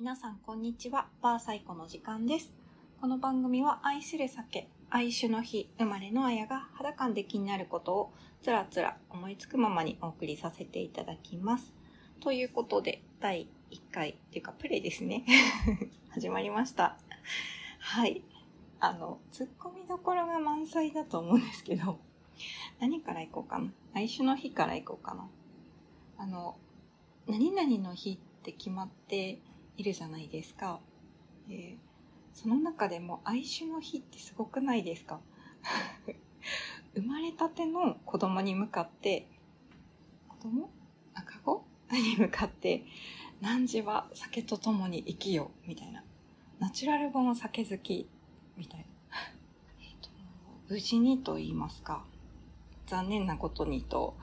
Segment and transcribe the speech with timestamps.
[0.00, 1.08] 皆さんこんにちは。
[1.20, 2.54] バーサイコの時間です。
[3.02, 11.74] この番組は愛する酒、愛酒の日、生まれのあやが肌感で気になることをつらつら思いつくままにお送りさせていただきます。
[12.20, 15.26] ということで、第1回っていうかプレイですね。
[16.08, 16.96] 始まりました。
[17.78, 18.24] はい。
[18.78, 22.00] あの、突っ込みどころが満載だと思うんですけど、
[22.78, 23.70] 何から行こうかな？
[23.92, 25.28] 愛酒の日から行こうかな？
[26.16, 26.56] あの、
[27.26, 29.42] 何々の日って決まって
[29.80, 30.80] いるじゃないですか。
[31.48, 31.90] えー
[32.32, 35.18] その中でも愛酒の日ってすごくないですか？
[36.94, 39.26] 生まれたての子供に向かって、
[40.28, 40.70] 子供？
[41.12, 41.64] 赤子？
[41.90, 42.84] に向かって、
[43.40, 46.04] 何時は酒と共に生きよ、みたいな。
[46.60, 48.08] ナチュラル本酒好き、
[48.56, 48.86] みたいな。
[50.70, 52.04] 無事にと言いますか、
[52.86, 54.16] 残念なことにと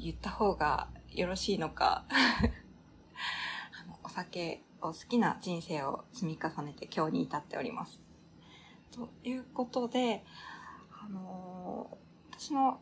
[0.00, 8.00] 言った方がよろしいのか、 あのお酒を好きな人生を積み重ねて今日に至っております。
[8.90, 10.24] ということで、
[11.04, 12.02] あのー
[12.42, 12.80] 私の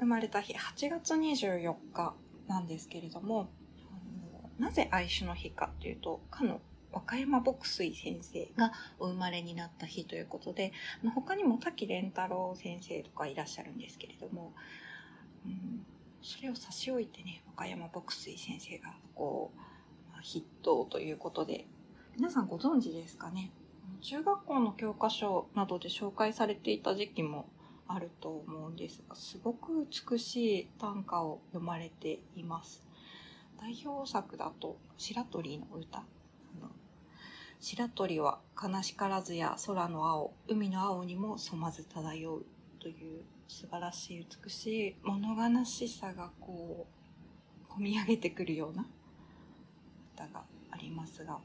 [0.00, 2.14] 生まれた日、8月24日
[2.48, 3.48] なんですけれども、
[3.88, 10.72] あのなぜ愛酒の日かというと、かの若山牧水先生がお生まれになった日ということで、
[11.14, 14.54] 他にも滝蓮太郎先生とかいらっしゃるんですけれども、
[15.44, 15.86] うん、
[16.20, 19.60] それを差し置いてね、若山牧水先生がこう、
[20.26, 21.66] 筆頭ということで、
[22.16, 23.52] 皆さんご存知ですかね？
[24.00, 27.48] 中学校の教科書などで紹介されていた時期も
[27.86, 32.82] あると思うんですが、すごく美しい短歌を読まれています。
[33.60, 35.98] 代表作だと、白鳥の歌。
[35.98, 36.02] あ
[36.60, 36.70] の
[37.60, 42.46] 白鳥は悲しからずや空の青、海の青にも染まず漂う
[42.80, 46.86] という素晴らしい美しい物悲しさがこ
[47.70, 48.86] う、込み上げてくるような
[50.16, 51.38] 歌がありますが、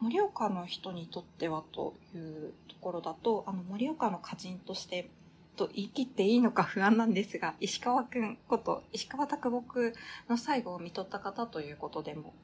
[0.00, 5.10] 盛岡の人にとってはというところだと、あの盛岡の歌人として
[5.56, 9.94] と言い切っていいのか不安なんですが、石川くんこと石川啄木
[10.28, 12.34] の最後を見とった方ということでも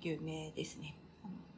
[0.00, 0.94] 有名ですね。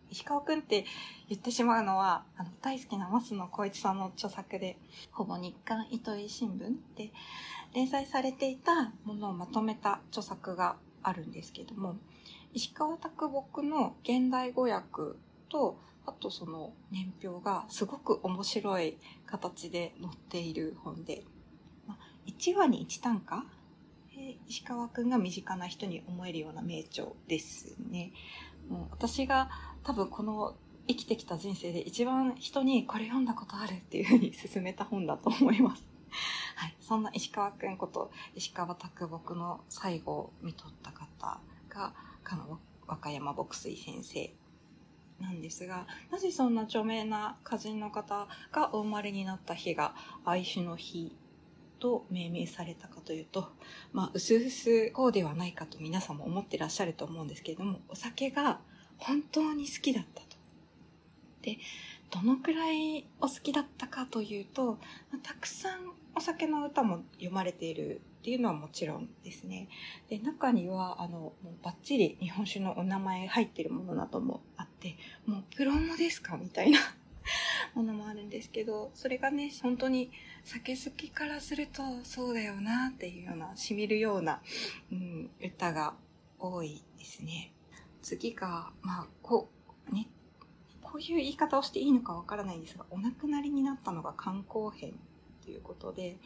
[0.09, 0.84] 石川くんって
[1.28, 4.78] 言ってしまうのは、あの大好きな増野光一さんの著作で、
[5.10, 7.10] ほぼ日刊糸井新聞で
[7.75, 11.97] 連載されていたものをまとめた著作があるんですけども、
[12.56, 15.19] 石川啄木の現代語訳
[15.50, 18.97] と、あとその年表がすごく面白い
[19.27, 21.22] 形で載っている本で、
[21.87, 23.45] ま、1話に1短歌、
[24.16, 28.12] え石川くんが身近な人に思えるような名著ですね。
[28.71, 29.50] もう私が
[29.83, 30.55] 多分この
[30.89, 35.87] 生きてきた人生で一番人にこれ読んだことあるっていうふうに勧めた本だと思います。
[36.56, 36.77] はい。
[36.81, 41.93] そんな石川くんこと石川啄木の最後を見とった方が、
[42.26, 44.31] かの若山牧水先生
[45.20, 49.94] なんですが、なぜそんな著名な歌人の方がお生まれになった日が
[50.25, 51.16] 愛酒の日
[51.78, 53.48] と命名されたかというと、
[53.92, 58.60] まあ、うすうすこうではないかと皆さんも思ってらっしゃると思うんですけれども、お酒が
[58.98, 60.36] 本当に好きだったと。
[61.42, 61.59] で、
[62.11, 64.78] どのくらいお好きだったかというと、
[65.22, 69.69] たくさんお酒の歌も読まれているっていうのはもちろんですね。
[70.09, 74.97] で、中には、あの、もうバッチリ日本酒のお名前入ってるものなどもあって、
[75.27, 76.78] もうプロモですかみたいな
[77.75, 80.11] ものもあるんですけど、それがね、本当に
[80.43, 84.41] 酒好きからするとそうだよなっていうような、染みるような、
[84.91, 85.95] うん、歌が
[86.39, 87.53] 多いですね。
[88.03, 89.50] 次が、まあ、こ
[89.91, 90.09] う、ね、
[90.86, 94.94] こういう言い方をしていいのかわからないんですが、お亡くなりになったのが観光編
[95.44, 96.16] ということで、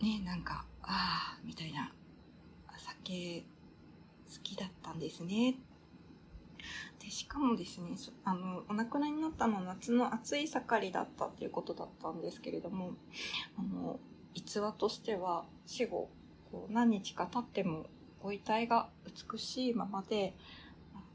[0.00, 1.92] ね、なんか、ああ、みたいな、
[2.78, 5.56] 酒好きだったんですね。
[7.00, 12.92] で、しかもですね、あの、お亡くなりになったのは夏の暑い盛りだったっていうことだったんですけれども、
[13.58, 14.00] あの、
[14.32, 16.08] 逸話としては、死後、
[16.50, 17.86] こう何日か経っても
[18.20, 18.88] ご遺体が
[19.32, 20.34] 美しいままで、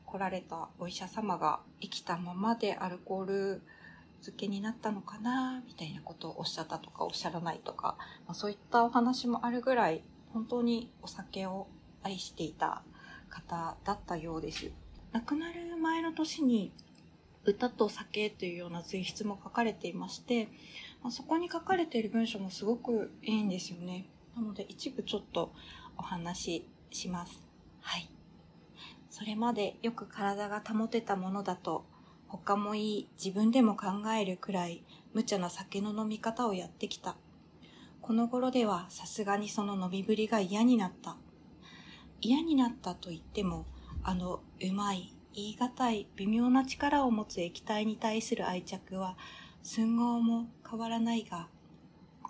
[0.08, 3.62] 来られたお医者様が生きたままでアルコール
[4.22, 7.96] 漬けになったのかなみたいなことをおっしゃったとかおっしゃらないとか、
[8.26, 10.02] まあ、そういったお話もあるぐらい
[10.34, 11.68] 本当にお酒を
[12.04, 12.84] 愛していた
[13.30, 14.72] 方だったようです。
[15.12, 16.72] 亡くなる前の年に
[17.44, 20.48] 歌と酒というような随筆も書かれていまして、
[21.04, 24.06] まあ、そこに書かれている文章もすごくいいんですよね。
[24.36, 25.52] なので一部ちょっと
[25.98, 27.42] お話しします。
[27.82, 28.17] はい。
[29.18, 31.88] それまでよく体が保てたものだと
[32.28, 37.16] 他もいい自分でも考えるくらい無茶な酒の飲み方をやってきた。
[38.00, 41.18] この頃ではさすがにその飲みぶりが嫌になった。
[42.22, 43.66] 嫌になったと言っても、
[44.04, 49.18] あのうまい言い難い微妙な力を持つ液体に対する愛着は
[49.64, 51.48] 寸合も変わらないが、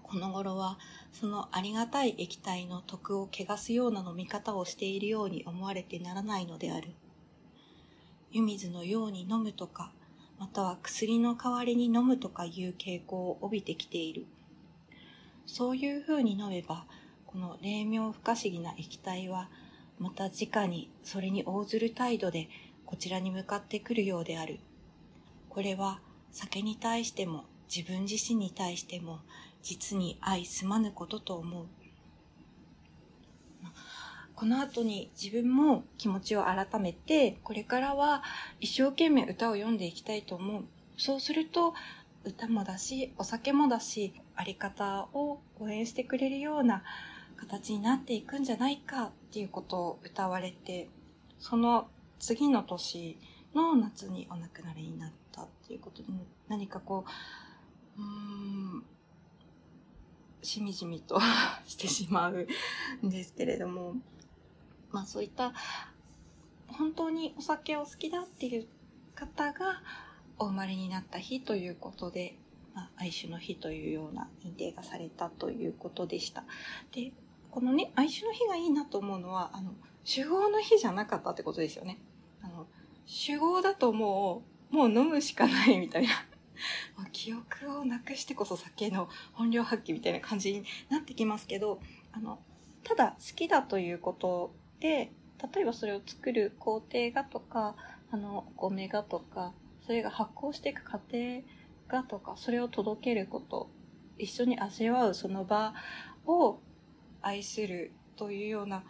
[0.10, 0.80] この頃は
[1.12, 6.90] そのありがたい液体の徳を汚すような飲み方をしているように思われてならないのである。
[8.32, 9.92] 湯水のように飲むとか、
[10.40, 14.26] または薬の代わりに飲むとかいう傾向を帯びてきている。
[15.46, 16.86] そういう風に飲めば、
[17.26, 19.50] この霊妙不可思議な液体は、
[20.00, 22.50] また直にそれに応ずる態度で
[22.86, 24.60] こちらに向かってくるようである。
[25.50, 26.00] これは
[26.32, 29.20] 酒に対しても自分自身に対しても
[29.68, 31.66] 実に相すまぬことと思う。
[34.34, 38.24] この後に自分も気持ちを改めて、これからは
[38.62, 40.64] 一生懸命歌を読んでいきたいと思う。
[40.96, 41.74] そうすると、
[42.24, 46.84] 歌もだし、お酒もだし、あり方を応援してくれるような
[47.36, 50.88] 形になっていくんじゃないかっていうことを歌われて、
[51.40, 51.90] その
[52.20, 53.18] 次の年
[53.54, 56.10] の夏にお亡くなりになったっていうことで、
[56.48, 57.06] 何かこ
[57.98, 58.08] う、うー
[58.78, 58.84] ん、
[60.42, 61.20] しみじみと
[61.66, 62.48] してしまう
[63.06, 63.96] んですけれども、
[64.92, 65.54] まあそういった
[66.68, 68.68] 本当にお酒を好きだっていう
[69.16, 69.82] 方が
[70.38, 72.38] お生まれになった日ということで、
[72.74, 76.44] まあ、愛酒の日というような認定がされたということでした。
[76.92, 77.12] で、
[77.50, 79.74] このね、愛酒の日がいいなと思うのは、あの、
[80.06, 82.00] 酒豪の日じゃなかったってことですよね。
[82.44, 82.68] あの、
[83.08, 86.10] 酒豪だともう、もう飲むしかないみたいな。
[86.98, 91.80] ま記憶をなくしてこそ酒の本領発揮みたいな感じになってきますけど、
[92.12, 92.40] あの、
[92.84, 95.12] ただ好きだということで、
[95.54, 97.76] 例えばそれを作る工程がとか、
[98.12, 99.54] あの、お米がとか、
[99.86, 101.42] それが発酵していく過程
[101.88, 103.70] がとか、それを届けること、
[104.18, 105.74] 一緒に味わうその場
[106.26, 106.60] を
[107.22, 108.84] 愛するというような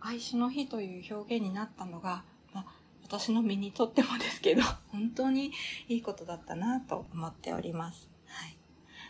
[0.00, 2.24] 愛しの日という表現になったのが、
[3.06, 5.52] 私の身にとってもですけど、 本当に
[5.88, 8.10] いいことだったなと思っております。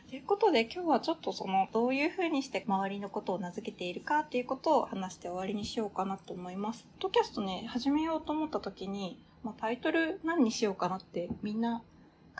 [0.08, 6.84] ということで今日はちょっとそのどういうふうにして周りのことを名付けているかっていうことを話して終わりにしようかなと思います。
[6.84, 11.82] ポッドキャストね、始めようと思った時に、まあ、タイトル何にしようかなってみんな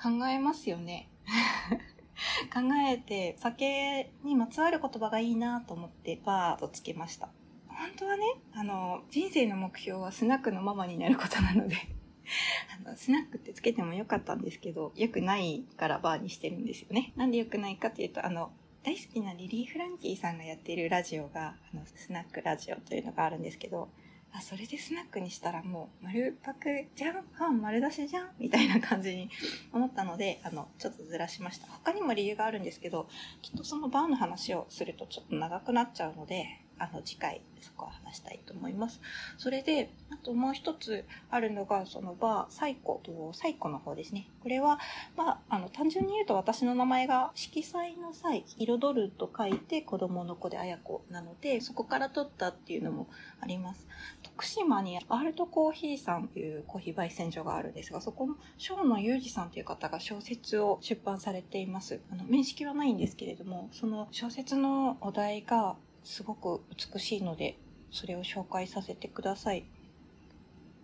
[0.00, 1.08] 考えますよね。
[2.55, 7.31] 考えて酒にまつわる言葉がいいなと思ってバーとつけました。
[7.78, 8.25] 本当はね、
[8.55, 11.76] あの、人生の目標はスナックのママになることなので
[12.87, 17.12] あの、スナックってつけてもよかったんですけど、良くないからバーにしてるんですよね。
[17.17, 18.50] なんで良くないかっていうと、あの、
[18.82, 23.88] 大好きなリリー・フランキーさんがやっているラジオが、あの、スナックラジオというのがあるんですけど、
[24.32, 29.31] あ、それでスナックにしたらもう丸パクじゃんあ、丸出しじゃんみたいな感じに
[29.72, 31.67] 思ったので、あの、ちょっとずらしました。
[31.69, 33.08] 他にも理由があるんですけど、
[33.43, 39.00] きっとそのバーの話をするとちょっと長くなっちゃうので、あの、次回そこは話したいと思います。
[39.38, 44.28] それで、あともう一つあるのが、そのバー、サイコと、サイコの方ですね。
[44.43, 44.78] これは、
[45.17, 53.08] まあ、あの、単純に言うと私の名前が色彩の際、彩ると書いて子供の子で綾子なので、そこから取ったっていうのも
[53.40, 53.87] あります。
[54.22, 62.00] 徳島にワールドコーヒーさんというコーヒー焙煎所があるんですが、そこの小野裕二さんという方が小説を出版されています。
[62.12, 65.76] あの、面識はないんですけれども、その小説のお題が
[66.06, 66.62] すごく
[66.94, 67.58] 美しいので、
[67.91, 69.64] それを紹介させてください。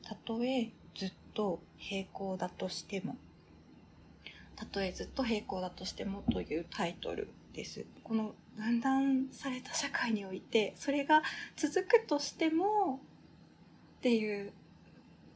[0.02, 3.16] たとえずっと平行だとしても、
[4.56, 7.84] たとえずっと平行だとしてもというタイトルです。
[8.02, 11.22] この分断された社会において、それが
[11.56, 13.00] 続くとしても、
[13.98, 14.52] っていう、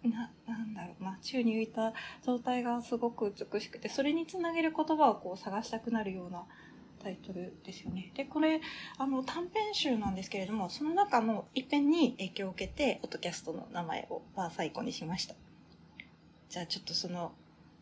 [0.02, 1.92] な、なんだろうな、宙に浮いた
[2.24, 6.44] 状態がすごく美しくて、それにつなげる言葉をこう探したくなるような
[7.02, 8.12] タイトルですよね。
[8.14, 8.60] で、これ、
[8.98, 15.34] あの、短編集なんですけれども、その中の一編に影響を受けて、ポッドキャストの名前をバーサイコにしました。
[16.48, 17.32] じゃあちょっとその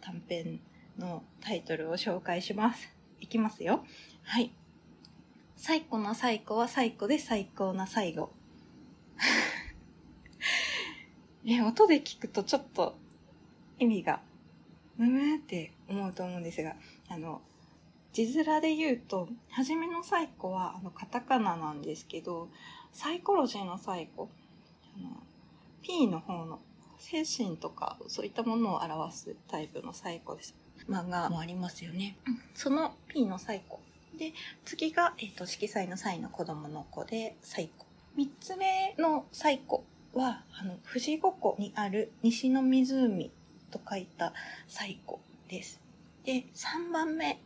[0.01, 0.61] 短編
[0.99, 2.89] のタイトルを紹介します。
[3.21, 3.85] いきますよ。
[4.23, 4.53] はい。
[5.57, 8.33] 最古の最古は最古で最高な最後。
[11.45, 12.97] ね、音で聞くとちょっと
[13.79, 14.21] 意味が、
[14.97, 16.77] むむって思うと思うんですが、
[17.09, 17.43] あの、
[18.15, 22.49] 字面で言うと、はじめのサイコは、あの、カタカナなんですけど、
[22.93, 24.31] サイコロジーのサイコ、
[24.97, 25.11] あの、
[25.83, 26.61] P の方の
[26.99, 30.55] 精神とか、そういったものを表すタイプのサイコです。
[30.89, 32.17] 漫画もありますよね。
[32.55, 33.81] その P のサイコ。
[34.17, 34.33] で、
[34.65, 37.85] 次が、えっ、ー、と、色彩の際の子供の子で、サイコ。
[38.15, 43.33] 三つ目のサイコは、あの、富士五湖にある西の湖
[43.73, 44.33] と書いた
[44.69, 45.81] サイコです。
[46.25, 47.41] で、三番目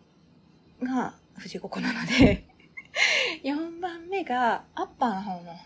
[0.82, 2.44] が藤子なので
[3.44, 5.56] 4番目がアッパーの方の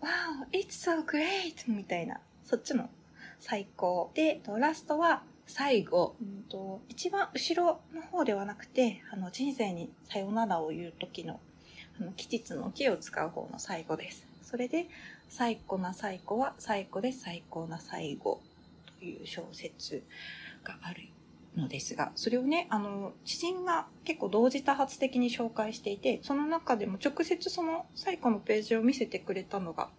[0.00, 1.64] Wow, it's so great!
[1.66, 2.88] みたいな、そっちの
[3.40, 4.10] 最高。
[4.14, 11.40] で、ラストは最後、うんと、一番後ろの方ではなくて、あの、人生にさよならを言う時の、
[12.00, 14.24] あの、期日の木を使う方の最後です。
[14.42, 14.86] それで、
[15.28, 18.40] 最高な最高は最高で最高な最後
[18.98, 20.02] という小説
[20.62, 21.08] がある
[21.56, 29.90] のですが、それをね、あの、知人が結構同時多発的に紹介していて、その中でも直接その最後のページを見せてくれたのが、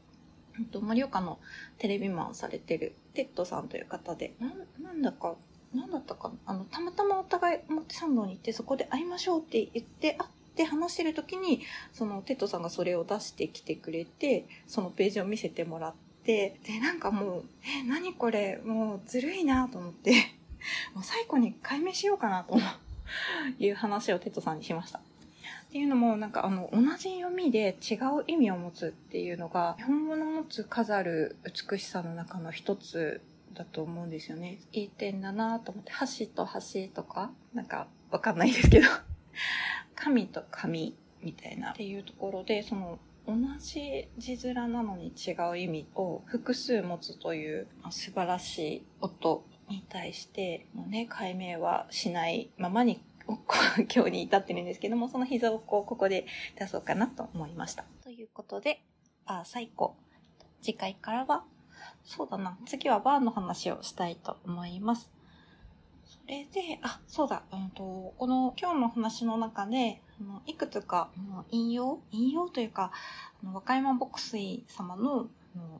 [0.73, 1.39] 盛岡の
[1.77, 4.33] テレビマンされてるテッドさんという方で、
[4.81, 5.35] なんだか、
[5.73, 6.35] なんだったかな？
[6.47, 11.61] あの、たまたまお互い表参道に行ってそこで会いましょうって言って会って話してる時に、
[11.93, 20.35] そのテッドさんがそれを出してきてくれて、そのページを見せてもらって、で、なんかもう、え、何これ、もうずるいなと思って。
[20.93, 22.57] もう最後に改名しようかなと
[23.59, 24.99] いう話をテッドさんにしました。
[24.99, 33.21] っていうのも、なんかあの、同じ読みで違う意味を持つっていうのが、日本語の持つ飾る美しさの中の一つ
[33.53, 34.57] だと思うんですよね。
[34.73, 38.87] いい点だなと思って、箸と箸とか、なんかわかんないですけど、
[39.95, 42.97] 神と神みたいなっていうところで、その、
[43.27, 53.01] 同じ字面なのに違う意味を複数持つという素晴らしい音に対して、もうね、解明はしないままに、
[53.93, 56.25] 今日に至ってるんですけども、その膝をこう、ここで
[56.57, 57.85] 出そうかなと思いました。
[58.03, 58.81] ということで、
[59.25, 59.95] バー最高。
[60.61, 61.43] 次回からは、
[62.03, 65.11] そうだな、次はバーの話をしたいと思います。
[66.05, 70.01] それで、あ、そうだ、うんと、この今日の話の中で、
[70.45, 71.11] いくつか
[71.51, 72.01] 引用？
[72.11, 72.91] 引用というか、
[73.41, 75.29] 若山牧水様の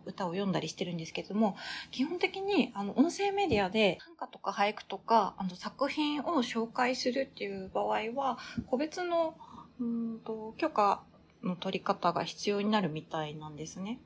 [0.06, 1.56] 歌を読んだりしてるんですけども、
[1.92, 9.36] 基本的にあの音声メディアで短歌とか俳句とかあの作品を紹介するっていう場合は、個別の
[9.80, 11.04] うんと許可
[11.44, 14.00] の取り方が必要になるみたいなんですね。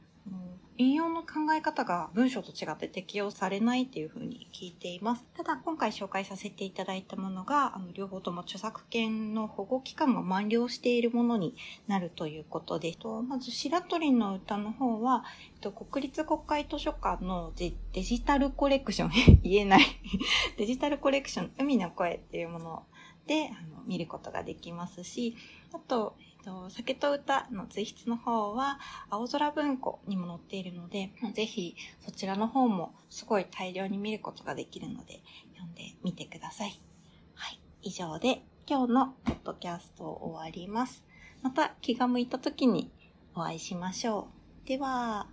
[0.78, 5.26] 引用の考え方が文章と違って適用されないっていうふうに聞いています。
[5.38, 11.56] ただ今回紹介させていただいたものが、あの両方とも著作権の保護期間が満了しているものに
[11.88, 15.24] なるということで、とまず白鳥の歌の方は、
[15.62, 19.12] と国立国会図書館のデジタルコレクション、
[19.44, 19.86] 言えない
[20.58, 22.84] デジタルコレクション、海の声っていうもの
[23.28, 25.36] であの見ることができますし、
[25.72, 35.22] あと、と、酒と歌の随筆の方は、青空文庫にも載っているので、ぜひそちらの方もすごい大量に見ることができるので、
[35.54, 36.80] 読んでみてください。
[37.34, 37.60] はい。
[37.82, 41.04] 以上で今日のポッドキャストを終わります。
[41.42, 42.92] また気が向いた時に
[43.36, 44.30] お会いしましょ
[44.66, 44.68] う。
[44.68, 45.28] では、